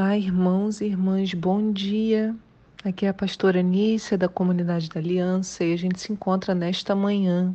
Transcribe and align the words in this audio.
Olá, 0.00 0.16
irmãos 0.16 0.80
e 0.80 0.86
irmãs, 0.86 1.34
bom 1.34 1.70
dia. 1.70 2.34
Aqui 2.82 3.04
é 3.04 3.10
a 3.10 3.14
pastora 3.14 3.60
Nícia 3.60 4.16
da 4.16 4.30
Comunidade 4.30 4.88
da 4.88 4.98
Aliança 4.98 5.62
e 5.62 5.74
a 5.74 5.76
gente 5.76 6.00
se 6.00 6.10
encontra 6.10 6.54
nesta 6.54 6.94
manhã, 6.94 7.54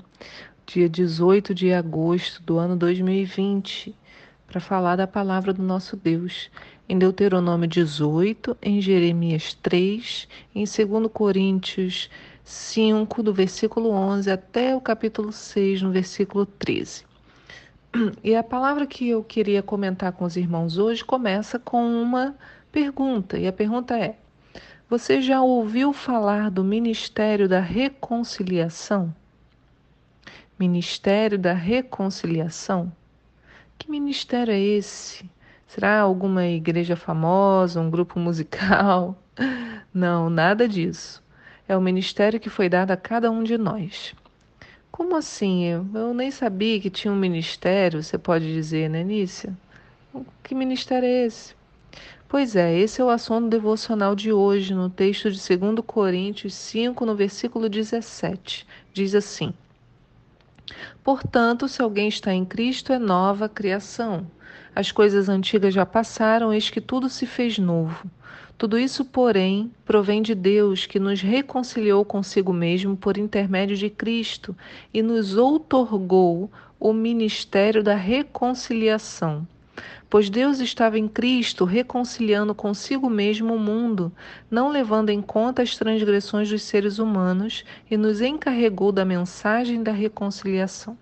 dia 0.64 0.88
18 0.88 1.56
de 1.56 1.74
agosto 1.74 2.44
do 2.44 2.60
ano 2.60 2.76
2020, 2.76 3.96
para 4.46 4.62
falar 4.62 4.96
da 4.96 5.08
palavra 5.08 5.52
do 5.52 5.64
nosso 5.64 5.98
Deus, 5.98 6.52
em 6.88 7.00
Deuteronômio 7.00 7.68
18, 7.68 8.56
em 8.62 8.80
Jeremias 8.80 9.56
3, 9.56 10.28
em 10.54 10.66
2 10.66 11.12
Coríntios 11.12 12.12
5, 12.44 13.24
do 13.24 13.34
versículo 13.34 13.90
11 13.90 14.30
até 14.30 14.76
o 14.76 14.80
capítulo 14.80 15.32
6, 15.32 15.82
no 15.82 15.92
versículo 15.92 16.46
13. 16.46 17.06
E 18.24 18.36
a 18.36 18.44
palavra 18.44 18.86
que 18.86 19.08
eu 19.08 19.24
queria 19.24 19.64
comentar 19.64 20.12
com 20.12 20.26
os 20.26 20.36
irmãos 20.36 20.78
hoje 20.78 21.04
começa 21.04 21.58
com 21.58 21.86
uma 22.02 22.36
pergunta, 22.72 23.38
e 23.38 23.48
a 23.48 23.54
pergunta 23.54 23.98
é: 23.98 24.18
Você 24.90 25.22
já 25.22 25.42
ouviu 25.42 25.94
falar 25.94 26.52
do 26.52 26.64
Ministério 26.64 27.48
da 27.48 27.60
Reconciliação? 27.60 29.16
Ministério 30.60 31.40
da 31.40 31.54
Reconciliação? 31.54 32.92
Que 33.78 33.90
ministério 33.90 34.54
é 34.54 34.60
esse? 34.60 35.30
Será 35.68 36.00
alguma 36.00 36.46
igreja 36.46 36.96
famosa, 36.96 37.80
um 37.80 37.90
grupo 37.90 38.20
musical? 38.20 39.18
Não, 39.94 40.30
nada 40.30 40.68
disso. 40.68 41.24
É 41.68 41.76
o 41.76 41.82
ministério 41.82 42.40
que 42.40 42.50
foi 42.50 42.70
dado 42.70 42.92
a 42.92 42.98
cada 42.98 43.32
um 43.32 43.44
de 43.44 43.58
nós. 43.58 44.14
Como 44.96 45.18
assim? 45.18 45.66
Eu, 45.66 46.14
nem 46.14 46.32
sabia 46.32 46.80
que 46.80 46.90
tinha 46.90 47.12
um 47.12 47.18
ministério, 47.18 48.02
você 48.02 48.18
pode 48.18 48.54
dizer, 48.54 48.90
né, 48.90 49.04
Nícia? 49.04 49.54
Que 50.42 50.56
ministério 50.56 51.06
é 51.06 51.26
esse? 51.26 51.54
Pois 52.30 52.56
é, 52.56 52.74
esse 52.80 53.02
é 53.02 53.04
o 53.04 53.10
assunto 53.10 53.50
devocional 53.50 54.16
de 54.16 54.32
hoje, 54.32 54.74
no 54.74 54.90
texto 54.90 55.30
de 55.30 55.58
2 55.58 55.82
Coríntios 55.86 56.54
5, 56.54 57.06
no 57.06 57.14
versículo 57.14 57.68
17. 57.68 58.66
Diz 58.94 59.14
assim: 59.14 59.54
Portanto, 61.04 61.68
se 61.68 61.82
alguém 61.82 62.08
está 62.08 62.34
em 62.34 62.46
Cristo, 62.46 62.94
é 62.94 62.98
nova 62.98 63.50
criação. 63.50 64.26
As 64.74 64.94
coisas 64.94 65.28
antigas 65.28 65.74
já 65.74 65.86
passaram, 65.86 66.54
eis 66.54 66.70
que 66.70 66.80
tudo 66.80 67.10
se 67.10 67.26
fez 67.26 67.60
novo. 67.60 68.10
Tudo 68.58 68.80
isso, 68.80 69.04
porém, 69.04 69.72
provém 69.84 70.22
de 70.22 70.34
Deus, 70.34 70.86
que 70.86 71.00
nos 71.00 71.22
reconciliou 71.22 72.06
consigo 72.06 72.54
mesmo 72.54 72.96
por 72.96 73.18
intermédio 73.18 73.76
de 73.76 73.90
Cristo 73.90 74.56
e 74.94 75.02
nos 75.02 75.36
outorgou 75.36 76.50
o 76.80 76.94
ministério 76.94 77.84
da 77.84 77.96
reconciliação. 77.96 79.46
Pois 80.10 80.30
Deus 80.30 80.60
estava 80.60 80.98
em 80.98 81.08
Cristo 81.08 81.66
reconciliando 81.66 82.56
consigo 82.56 83.10
mesmo 83.10 83.54
o 83.54 83.60
mundo, 83.60 84.12
não 84.50 84.70
levando 84.70 85.10
em 85.10 85.22
conta 85.22 85.62
as 85.62 85.76
transgressões 85.76 86.50
dos 86.50 86.62
seres 86.62 87.00
humanos, 87.00 87.66
e 87.92 87.98
nos 87.98 88.22
encarregou 88.22 88.92
da 88.92 89.04
mensagem 89.04 89.84
da 89.84 89.92
reconciliação. 89.92 90.98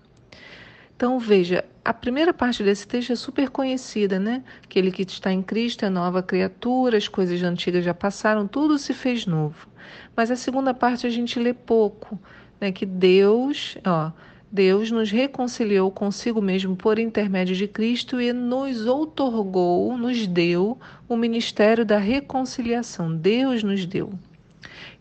Então, 0.95 1.19
veja, 1.19 1.65
a 1.83 1.93
primeira 1.93 2.33
parte 2.33 2.63
desse 2.63 2.87
texto 2.87 3.11
é 3.11 3.15
super 3.15 3.49
conhecida, 3.49 4.19
né? 4.19 4.43
Aquele 4.63 4.91
que 4.91 5.01
está 5.01 5.31
em 5.33 5.41
Cristo 5.41 5.83
é 5.83 5.89
nova 5.89 6.23
criatura, 6.23 6.97
as 6.97 7.07
coisas 7.07 7.41
antigas 7.43 7.83
já 7.83 7.93
passaram, 7.93 8.47
tudo 8.47 8.77
se 8.77 8.93
fez 8.93 9.25
novo. 9.25 9.67
Mas 10.15 10.31
a 10.31 10.35
segunda 10.35 10.73
parte 10.73 11.05
a 11.05 11.09
gente 11.09 11.39
lê 11.39 11.53
pouco, 11.53 12.17
né? 12.61 12.71
Que 12.71 12.85
Deus, 12.85 13.77
ó, 13.85 14.11
Deus 14.51 14.91
nos 14.91 15.09
reconciliou 15.09 15.89
consigo 15.91 16.41
mesmo 16.41 16.75
por 16.75 16.99
intermédio 16.99 17.55
de 17.55 17.67
Cristo 17.67 18.21
e 18.21 18.31
nos 18.31 18.85
outorgou, 18.85 19.97
nos 19.97 20.27
deu 20.27 20.77
o 21.09 21.17
ministério 21.17 21.83
da 21.83 21.97
reconciliação. 21.97 23.13
Deus 23.15 23.63
nos 23.63 23.85
deu. 23.85 24.13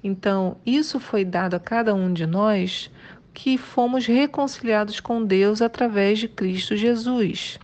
Então, 0.02 0.56
isso 0.66 0.98
foi 0.98 1.24
dado 1.24 1.54
a 1.54 1.60
cada 1.60 1.94
um 1.94 2.12
de 2.12 2.26
nós 2.26 2.90
que 3.34 3.56
fomos 3.56 4.06
reconciliados 4.06 5.00
com 5.00 5.24
Deus 5.24 5.62
através 5.62 6.18
de 6.18 6.28
Cristo 6.28 6.76
Jesus. 6.76 7.58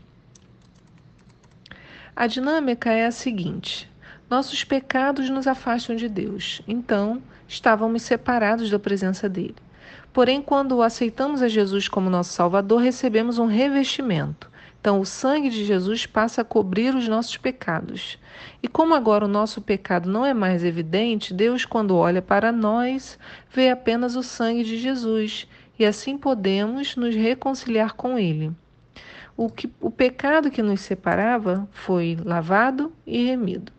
A 2.17 2.27
dinâmica 2.27 2.91
é 2.91 3.07
a 3.07 3.11
seguinte: 3.11 3.89
nossos 4.29 4.65
pecados 4.65 5.31
nos 5.31 5.47
afastam 5.47 5.95
de 5.95 6.09
Deus, 6.09 6.61
então 6.67 7.23
estávamos 7.47 8.03
separados 8.03 8.71
da 8.71 8.79
presença 8.79 9.29
dele. 9.29 9.57
Porém, 10.13 10.43
quando 10.43 10.83
aceitamos 10.83 11.43
a 11.43 11.49
Jesus 11.49 11.87
como 11.89 12.11
nosso 12.11 12.33
Salvador, 12.33 12.83
recebemos 12.83 13.39
um 13.39 13.47
revestimento. 13.47 14.51
Então, 14.81 15.01
o 15.01 15.07
sangue 15.07 15.51
de 15.51 15.65
Jesus 15.65 16.07
passa 16.07 16.43
a 16.43 16.45
cobrir 16.45 16.95
os 16.95 17.09
nossos 17.09 17.37
pecados. 17.37 18.19
E 18.63 18.69
como 18.69 18.95
agora 18.95 19.25
o 19.25 19.29
nosso 19.29 19.61
pecado 19.61 20.09
não 20.09 20.25
é 20.25 20.33
mais 20.33 20.65
evidente, 20.65 21.35
Deus, 21.35 21.65
quando 21.65 21.97
olha 21.97 22.23
para 22.23 22.53
nós, 22.53 23.19
vê 23.53 23.71
apenas 23.71 24.15
o 24.15 24.23
sangue 24.23 24.63
de 24.63 24.79
Jesus 24.79 25.49
e 25.79 25.85
assim 25.85 26.17
podemos 26.17 26.97
nos 26.97 27.15
reconciliar 27.15 27.95
com 27.95 28.19
Ele. 28.19 28.53
O, 29.37 29.49
que, 29.49 29.71
o 29.81 29.91
pecado 29.91 30.51
que 30.51 30.63
nos 30.63 30.81
separava 30.81 31.69
foi 31.73 32.17
lavado 32.25 32.93
e 33.07 33.25
remido. 33.25 33.73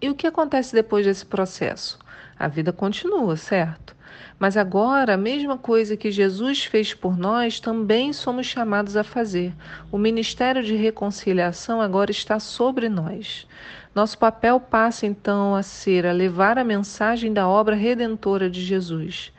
E 0.00 0.08
o 0.08 0.14
que 0.14 0.26
acontece 0.26 0.74
depois 0.74 1.06
desse 1.06 1.24
processo? 1.24 1.98
A 2.38 2.46
vida 2.46 2.72
continua, 2.72 3.36
certo? 3.36 3.95
Mas 4.38 4.56
agora, 4.56 5.14
a 5.14 5.16
mesma 5.16 5.56
coisa 5.56 5.96
que 5.96 6.10
Jesus 6.10 6.64
fez 6.64 6.92
por 6.94 7.16
nós, 7.16 7.60
também 7.60 8.12
somos 8.12 8.46
chamados 8.46 8.96
a 8.96 9.04
fazer. 9.04 9.54
O 9.90 9.98
ministério 9.98 10.62
de 10.62 10.74
reconciliação 10.74 11.80
agora 11.80 12.10
está 12.10 12.38
sobre 12.38 12.88
nós. 12.88 13.46
Nosso 13.94 14.18
papel 14.18 14.60
passa 14.60 15.06
então 15.06 15.54
a 15.54 15.62
ser 15.62 16.06
a 16.06 16.12
levar 16.12 16.58
a 16.58 16.64
mensagem 16.64 17.32
da 17.32 17.48
obra 17.48 17.74
redentora 17.74 18.50
de 18.50 18.62
Jesus 18.62 19.32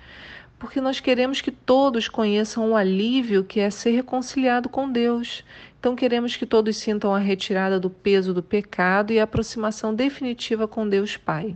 porque 0.60 0.82
nós 0.82 1.00
queremos 1.00 1.40
que 1.42 1.52
todos 1.52 2.08
conheçam 2.08 2.72
o 2.72 2.76
alívio 2.76 3.44
que 3.44 3.60
é 3.60 3.70
ser 3.70 3.92
reconciliado 3.92 4.68
com 4.68 4.92
Deus. 4.92 5.44
Então, 5.80 5.96
queremos 5.96 6.36
que 6.36 6.46
todos 6.46 6.78
sintam 6.78 7.14
a 7.14 7.20
retirada 7.20 7.80
do 7.80 7.90
peso 7.90 8.34
do 8.34 8.42
pecado 8.42 9.14
e 9.14 9.20
a 9.20 9.24
aproximação 9.24 9.94
definitiva 9.94 10.68
com 10.68 10.90
Deus 10.90 11.16
Pai. 11.16 11.56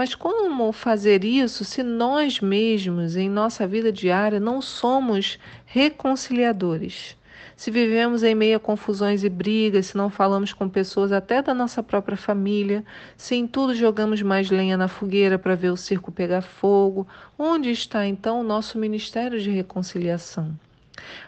Mas 0.00 0.14
como 0.14 0.72
fazer 0.72 1.24
isso 1.24 1.62
se 1.62 1.82
nós 1.82 2.40
mesmos, 2.40 3.16
em 3.16 3.28
nossa 3.28 3.66
vida 3.66 3.92
diária, 3.92 4.40
não 4.40 4.62
somos 4.62 5.38
reconciliadores? 5.66 7.18
se 7.54 7.70
vivemos 7.70 8.22
em 8.22 8.34
meio 8.34 8.56
a 8.56 8.58
confusões 8.60 9.22
e 9.24 9.28
brigas, 9.28 9.88
se 9.88 9.98
não 9.98 10.08
falamos 10.08 10.54
com 10.54 10.66
pessoas 10.70 11.12
até 11.12 11.42
da 11.42 11.52
nossa 11.52 11.82
própria 11.82 12.16
família, 12.16 12.82
se 13.14 13.34
em 13.34 13.46
tudo 13.46 13.74
jogamos 13.74 14.22
mais 14.22 14.50
lenha 14.50 14.78
na 14.78 14.88
fogueira 14.88 15.38
para 15.38 15.54
ver 15.54 15.68
o 15.68 15.76
circo 15.76 16.10
pegar 16.10 16.40
fogo, 16.40 17.06
onde 17.38 17.70
está 17.70 18.06
então 18.06 18.40
o 18.40 18.42
nosso 18.42 18.78
ministério 18.78 19.38
de 19.38 19.50
reconciliação? 19.50 20.58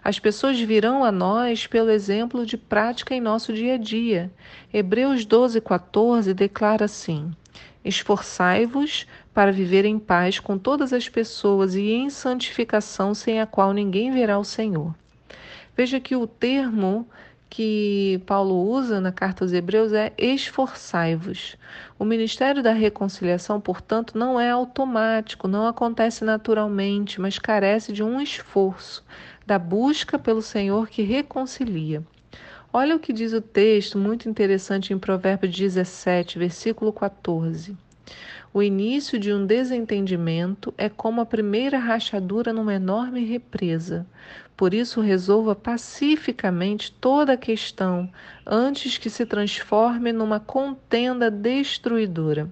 As 0.02 0.18
pessoas 0.18 0.58
virão 0.58 1.04
a 1.04 1.12
nós 1.12 1.66
pelo 1.66 1.90
exemplo 1.90 2.46
de 2.46 2.56
prática 2.56 3.14
em 3.14 3.20
nosso 3.20 3.52
dia 3.52 3.74
a 3.74 3.78
dia. 3.78 4.30
Hebreus 4.72 5.26
12, 5.26 5.60
14 5.60 6.32
declara 6.32 6.86
assim: 6.86 7.34
Esforçai-vos 7.84 9.06
para 9.34 9.53
viver 9.53 9.84
em 9.84 9.98
paz 9.98 10.38
com 10.38 10.56
todas 10.59 10.93
as 10.93 11.09
pessoas 11.09 11.75
e 11.75 11.91
em 11.91 12.10
santificação, 12.10 13.15
sem 13.15 13.41
a 13.41 13.47
qual 13.47 13.72
ninguém 13.72 14.10
verá 14.10 14.38
o 14.38 14.44
Senhor. 14.44 14.94
Veja 15.76 15.98
que 15.98 16.15
o 16.15 16.26
termo 16.26 17.09
que 17.48 18.19
Paulo 18.25 18.66
usa 18.70 18.98
na 18.98 19.12
carta 19.12 19.44
aos 19.44 19.53
Hebreus 19.53 19.93
é 19.93 20.12
esforçai-vos. 20.16 21.56
O 21.99 22.05
ministério 22.05 22.62
da 22.62 22.73
reconciliação, 22.73 23.61
portanto, 23.61 24.17
não 24.17 24.40
é 24.40 24.50
automático, 24.50 25.46
não 25.46 25.67
acontece 25.67 26.25
naturalmente, 26.25 27.20
mas 27.20 27.38
carece 27.38 27.93
de 27.93 28.02
um 28.02 28.20
esforço, 28.20 29.05
da 29.46 29.58
busca 29.58 30.19
pelo 30.19 30.40
Senhor 30.40 30.88
que 30.88 31.02
reconcilia. 31.02 32.02
Olha 32.74 32.96
o 32.96 32.98
que 32.98 33.12
diz 33.12 33.34
o 33.34 33.40
texto, 33.42 33.98
muito 33.98 34.30
interessante 34.30 34.94
em 34.94 34.98
Provérbios 34.98 35.54
17, 35.54 36.38
versículo 36.38 36.90
14. 36.90 37.76
O 38.54 38.62
início 38.62 39.19
de 39.19 39.30
um 39.30 39.44
desentendimento 39.44 40.72
é 40.78 40.88
como 40.88 41.20
a 41.20 41.26
primeira 41.26 41.78
rachadura 41.78 42.50
numa 42.50 42.72
enorme 42.72 43.26
represa. 43.26 44.06
Por 44.56 44.72
isso, 44.72 45.02
resolva 45.02 45.54
pacificamente 45.54 46.90
toda 46.92 47.34
a 47.34 47.36
questão 47.36 48.10
antes 48.46 48.96
que 48.96 49.10
se 49.10 49.26
transforme 49.26 50.10
numa 50.10 50.40
contenda 50.40 51.30
destruidora. 51.30 52.48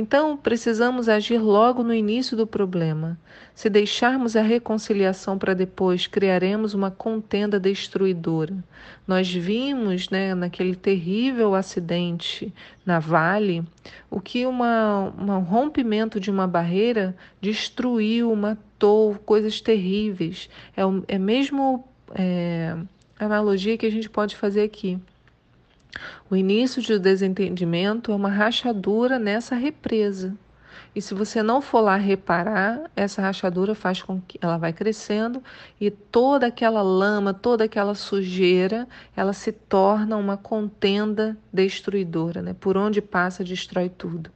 Então, 0.00 0.34
precisamos 0.34 1.10
agir 1.10 1.36
logo 1.36 1.82
no 1.82 1.92
início 1.92 2.34
do 2.34 2.46
problema. 2.46 3.20
Se 3.54 3.68
deixarmos 3.68 4.34
a 4.34 4.40
reconciliação 4.40 5.36
para 5.36 5.52
depois, 5.52 6.06
criaremos 6.06 6.72
uma 6.72 6.90
contenda 6.90 7.60
destruidora. 7.60 8.56
Nós 9.06 9.30
vimos, 9.30 10.08
né, 10.08 10.34
naquele 10.34 10.74
terrível 10.74 11.54
acidente 11.54 12.50
na 12.86 12.98
Vale, 12.98 13.62
o 14.10 14.22
que 14.22 14.46
uma, 14.46 15.12
um 15.18 15.38
rompimento 15.40 16.18
de 16.18 16.30
uma 16.30 16.46
barreira 16.46 17.14
destruiu, 17.38 18.34
matou, 18.34 19.16
coisas 19.16 19.60
terríveis. 19.60 20.48
É, 20.74 21.14
é 21.14 21.18
mesmo 21.18 21.86
é, 22.14 22.74
analogia 23.18 23.76
que 23.76 23.84
a 23.84 23.90
gente 23.90 24.08
pode 24.08 24.34
fazer 24.34 24.62
aqui. 24.62 24.98
O 26.30 26.36
início 26.36 26.80
de 26.80 26.98
desentendimento 26.98 28.12
é 28.12 28.14
uma 28.14 28.30
rachadura 28.30 29.18
nessa 29.18 29.54
represa. 29.54 30.36
E 30.94 31.00
se 31.00 31.14
você 31.14 31.42
não 31.42 31.62
for 31.62 31.80
lá 31.80 31.96
reparar, 31.96 32.90
essa 32.96 33.22
rachadura 33.22 33.74
faz 33.74 34.02
com 34.02 34.20
que 34.20 34.38
ela 34.42 34.58
vai 34.58 34.72
crescendo 34.72 35.42
e 35.80 35.88
toda 35.90 36.48
aquela 36.48 36.82
lama, 36.82 37.32
toda 37.32 37.64
aquela 37.64 37.94
sujeira, 37.94 38.88
ela 39.16 39.32
se 39.32 39.52
torna 39.52 40.16
uma 40.16 40.36
contenda 40.36 41.36
destruidora, 41.52 42.42
né? 42.42 42.54
Por 42.58 42.76
onde 42.76 43.00
passa, 43.00 43.44
destrói 43.44 43.88
tudo. 43.88 44.30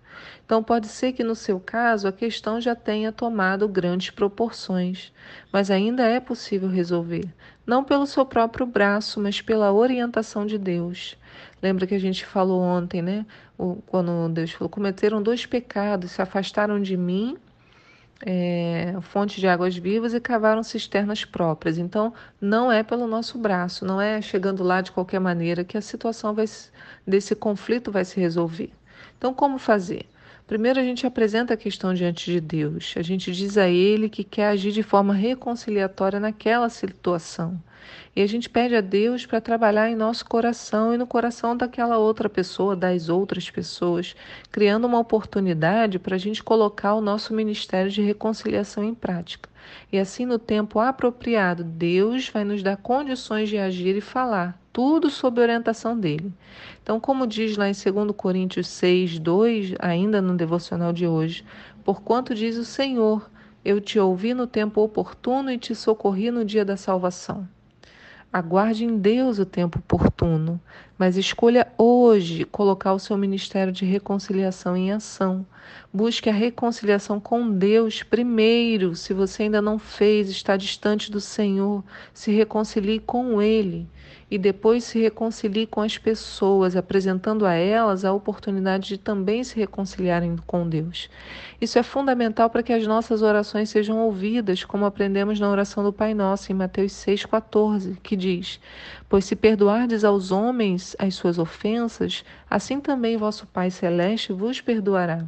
Então 0.44 0.62
pode 0.62 0.88
ser 0.88 1.12
que 1.12 1.24
no 1.24 1.34
seu 1.34 1.58
caso 1.58 2.06
a 2.06 2.12
questão 2.12 2.60
já 2.60 2.74
tenha 2.74 3.10
tomado 3.10 3.66
grandes 3.68 4.10
proporções, 4.10 5.12
mas 5.52 5.70
ainda 5.70 6.04
é 6.04 6.20
possível 6.20 6.68
resolver, 6.68 7.24
não 7.66 7.82
pelo 7.82 8.06
seu 8.06 8.24
próprio 8.24 8.66
braço, 8.66 9.18
mas 9.20 9.40
pela 9.40 9.72
orientação 9.72 10.46
de 10.46 10.58
Deus. 10.58 11.16
Lembra 11.62 11.86
que 11.86 11.94
a 11.94 12.00
gente 12.00 12.24
falou 12.26 12.60
ontem, 12.60 13.00
né? 13.00 13.26
O, 13.56 13.76
quando 13.86 14.28
Deus 14.28 14.52
falou: 14.52 14.68
cometeram 14.68 15.22
dois 15.22 15.46
pecados, 15.46 16.12
se 16.12 16.22
afastaram 16.22 16.80
de 16.80 16.96
mim, 16.96 17.36
é, 18.26 18.94
fonte 19.02 19.38
de 19.40 19.46
águas 19.46 19.76
vivas, 19.76 20.14
e 20.14 20.20
cavaram 20.20 20.62
cisternas 20.62 21.24
próprias. 21.24 21.76
Então, 21.78 22.12
não 22.40 22.72
é 22.72 22.82
pelo 22.82 23.06
nosso 23.06 23.38
braço, 23.38 23.84
não 23.84 24.00
é 24.00 24.20
chegando 24.22 24.62
lá 24.62 24.80
de 24.80 24.90
qualquer 24.92 25.20
maneira 25.20 25.64
que 25.64 25.76
a 25.76 25.82
situação 25.82 26.34
vai, 26.34 26.46
desse 27.06 27.34
conflito 27.36 27.92
vai 27.92 28.04
se 28.04 28.18
resolver. 28.18 28.72
Então, 29.18 29.34
como 29.34 29.58
fazer? 29.58 30.08
Primeiro, 30.46 30.78
a 30.78 30.82
gente 30.82 31.06
apresenta 31.06 31.54
a 31.54 31.56
questão 31.56 31.94
diante 31.94 32.30
de 32.30 32.38
Deus. 32.38 32.94
A 32.98 33.02
gente 33.02 33.32
diz 33.32 33.56
a 33.56 33.66
Ele 33.66 34.10
que 34.10 34.22
quer 34.22 34.48
agir 34.48 34.72
de 34.72 34.82
forma 34.82 35.14
reconciliatória 35.14 36.20
naquela 36.20 36.68
situação. 36.68 37.58
E 38.14 38.20
a 38.20 38.26
gente 38.26 38.48
pede 38.50 38.76
a 38.76 38.82
Deus 38.82 39.24
para 39.24 39.40
trabalhar 39.40 39.88
em 39.88 39.96
nosso 39.96 40.24
coração 40.26 40.92
e 40.92 40.98
no 40.98 41.06
coração 41.06 41.56
daquela 41.56 41.96
outra 41.96 42.28
pessoa, 42.28 42.76
das 42.76 43.08
outras 43.08 43.50
pessoas, 43.50 44.14
criando 44.52 44.86
uma 44.86 44.98
oportunidade 44.98 45.98
para 45.98 46.14
a 46.14 46.18
gente 46.18 46.42
colocar 46.42 46.94
o 46.94 47.00
nosso 47.00 47.32
ministério 47.32 47.90
de 47.90 48.02
reconciliação 48.02 48.84
em 48.84 48.94
prática. 48.94 49.48
E 49.90 49.98
assim, 49.98 50.26
no 50.26 50.38
tempo 50.38 50.78
apropriado, 50.78 51.64
Deus 51.64 52.28
vai 52.28 52.44
nos 52.44 52.62
dar 52.62 52.76
condições 52.76 53.48
de 53.48 53.56
agir 53.56 53.96
e 53.96 54.00
falar, 54.02 54.60
tudo 54.74 55.08
sob 55.08 55.40
orientação 55.40 55.96
dele. 55.96 56.32
Então, 56.82 56.98
como 56.98 57.28
diz 57.28 57.56
lá 57.56 57.68
em 57.68 57.72
2 57.72 58.10
Coríntios 58.16 58.66
6, 58.66 59.20
2, 59.20 59.74
ainda 59.78 60.20
no 60.20 60.36
devocional 60.36 60.92
de 60.92 61.06
hoje, 61.06 61.44
porquanto 61.84 62.34
diz 62.34 62.56
o 62.56 62.64
Senhor, 62.64 63.30
eu 63.64 63.80
te 63.80 64.00
ouvi 64.00 64.34
no 64.34 64.48
tempo 64.48 64.82
oportuno 64.82 65.52
e 65.52 65.58
te 65.58 65.76
socorri 65.76 66.28
no 66.32 66.44
dia 66.44 66.64
da 66.64 66.76
salvação. 66.76 67.48
Aguarde 68.32 68.84
em 68.84 68.98
Deus 68.98 69.38
o 69.38 69.46
tempo 69.46 69.78
oportuno, 69.78 70.60
mas 70.98 71.16
escolha 71.16 71.68
hoje 71.78 72.44
colocar 72.44 72.94
o 72.94 72.98
seu 72.98 73.16
ministério 73.16 73.72
de 73.72 73.84
reconciliação 73.84 74.76
em 74.76 74.90
ação. 74.90 75.46
Busque 75.92 76.28
a 76.28 76.32
reconciliação 76.32 77.20
com 77.20 77.48
Deus 77.48 78.02
primeiro. 78.02 78.96
Se 78.96 79.14
você 79.14 79.44
ainda 79.44 79.62
não 79.62 79.78
fez, 79.78 80.28
está 80.28 80.56
distante 80.56 81.12
do 81.12 81.20
Senhor, 81.20 81.84
se 82.12 82.32
reconcilie 82.32 82.98
com 82.98 83.40
Ele 83.40 83.88
e 84.30 84.38
depois 84.38 84.84
se 84.84 85.00
reconcilie 85.00 85.66
com 85.66 85.80
as 85.80 85.98
pessoas, 85.98 86.76
apresentando 86.76 87.46
a 87.46 87.54
elas 87.54 88.04
a 88.04 88.12
oportunidade 88.12 88.88
de 88.88 88.98
também 88.98 89.44
se 89.44 89.56
reconciliarem 89.56 90.36
com 90.46 90.68
Deus. 90.68 91.08
Isso 91.60 91.78
é 91.78 91.82
fundamental 91.82 92.50
para 92.50 92.62
que 92.62 92.72
as 92.72 92.86
nossas 92.86 93.22
orações 93.22 93.70
sejam 93.70 93.98
ouvidas, 93.98 94.64
como 94.64 94.84
aprendemos 94.84 95.38
na 95.38 95.48
oração 95.48 95.84
do 95.84 95.92
Pai 95.92 96.14
Nosso 96.14 96.50
em 96.50 96.54
Mateus 96.54 96.92
6,14, 96.92 97.96
que 98.02 98.16
diz: 98.16 98.60
Pois 99.08 99.24
se 99.24 99.36
perdoardes 99.36 100.04
aos 100.04 100.30
homens 100.30 100.96
as 100.98 101.14
suas 101.14 101.38
ofensas, 101.38 102.24
assim 102.48 102.80
também 102.80 103.16
vosso 103.16 103.46
Pai 103.46 103.70
Celeste 103.70 104.32
vos 104.32 104.60
perdoará. 104.60 105.24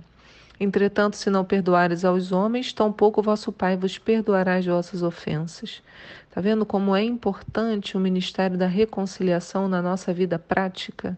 Entretanto, 0.58 1.16
se 1.16 1.28
não 1.28 1.44
perdoares 1.44 2.04
aos 2.04 2.32
homens, 2.32 2.72
tampouco 2.72 3.22
vosso 3.22 3.52
Pai 3.52 3.76
vos 3.76 3.98
perdoará 3.98 4.56
as 4.56 4.64
vossas 4.64 5.02
ofensas. 5.02 5.82
Está 6.28 6.40
vendo 6.40 6.64
como 6.64 6.96
é 6.96 7.02
importante 7.02 7.96
o 7.96 8.00
ministério 8.00 8.56
da 8.56 8.66
reconciliação 8.66 9.68
na 9.68 9.82
nossa 9.82 10.14
vida 10.14 10.38
prática? 10.38 11.16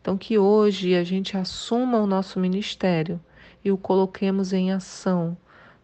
Então, 0.00 0.18
que 0.18 0.38
hoje 0.38 0.94
a 0.94 1.04
gente 1.04 1.36
assuma 1.36 1.98
o 1.98 2.06
nosso 2.06 2.40
ministério 2.40 3.20
e 3.64 3.70
o 3.70 3.78
coloquemos 3.78 4.52
em 4.52 4.72
ação, 4.72 5.36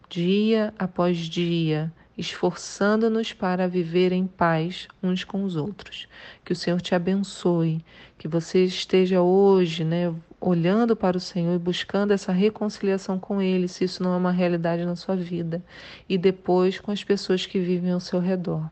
dia 0.09 0.73
após 0.77 1.17
dia, 1.17 1.91
esforçando-nos 2.17 3.31
para 3.31 3.67
viver 3.67 4.11
em 4.11 4.25
paz 4.25 4.87
uns 5.03 5.23
com 5.23 5.43
os 5.43 5.55
outros. 5.55 6.07
Que 6.43 6.51
o 6.51 6.55
Senhor 6.55 6.81
te 6.81 6.95
abençoe, 6.95 7.83
que 8.17 8.27
você 8.27 8.65
esteja 8.65 9.21
hoje, 9.21 9.83
né, 9.83 10.13
olhando 10.39 10.95
para 10.95 11.17
o 11.17 11.19
Senhor 11.19 11.55
e 11.55 11.59
buscando 11.59 12.11
essa 12.11 12.31
reconciliação 12.31 13.19
com 13.19 13.41
Ele, 13.41 13.67
se 13.67 13.83
isso 13.83 14.03
não 14.03 14.13
é 14.13 14.17
uma 14.17 14.31
realidade 14.31 14.85
na 14.85 14.95
sua 14.95 15.15
vida, 15.15 15.63
e 16.07 16.17
depois 16.17 16.79
com 16.79 16.91
as 16.91 17.03
pessoas 17.03 17.45
que 17.45 17.59
vivem 17.59 17.91
ao 17.91 17.99
seu 17.99 18.19
redor. 18.19 18.69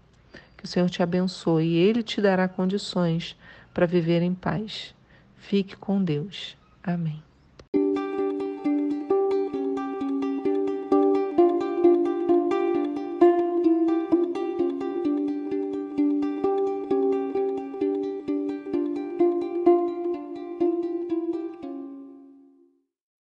Que 0.57 0.65
o 0.65 0.67
Senhor 0.67 0.89
te 0.89 1.01
abençoe 1.01 1.65
e 1.65 1.77
Ele 1.77 2.03
te 2.03 2.21
dará 2.21 2.47
condições 2.47 3.35
para 3.73 3.85
viver 3.85 4.21
em 4.21 4.33
paz. 4.33 4.93
Fique 5.37 5.75
com 5.75 6.03
Deus. 6.03 6.55
Amém. 6.83 7.24